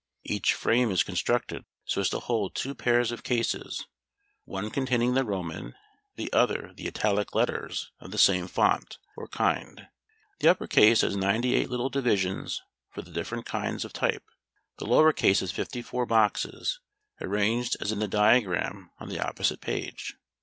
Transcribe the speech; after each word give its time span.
Each 0.23 0.55
frame 0.55 0.89
is 0.89 1.03
constructed 1.03 1.63
so 1.85 2.01
as 2.01 2.09
to 2.09 2.17
hold 2.19 2.55
two 2.55 2.73
pairs 2.73 3.11
of 3.11 3.21
cases, 3.21 3.85
one 4.45 4.71
containing 4.71 5.13
the 5.13 5.23
Roman, 5.23 5.75
the 6.15 6.33
other 6.33 6.71
the 6.73 6.87
Italic 6.87 7.35
letters 7.35 7.91
of 7.99 8.09
the 8.09 8.17
same 8.17 8.47
"fount," 8.47 8.97
or 9.15 9.27
kind. 9.27 9.89
The 10.39 10.47
upper 10.49 10.65
case 10.65 11.01
has 11.01 11.15
ninety 11.15 11.53
eight 11.53 11.69
little 11.69 11.91
divisions 11.91 12.63
for 12.89 13.03
the 13.03 13.11
different 13.11 13.45
kinds 13.45 13.85
of 13.85 13.93
type; 13.93 14.25
the 14.79 14.87
lower 14.87 15.13
case 15.13 15.41
has 15.41 15.51
fifty 15.51 15.83
four 15.83 16.07
boxes, 16.07 16.79
arranged 17.21 17.77
as 17.79 17.91
in 17.91 17.99
the 17.99 18.07
diagram 18.07 18.89
on 18.99 19.07
the 19.07 19.19
opposite 19.19 19.61
page. 19.61 20.15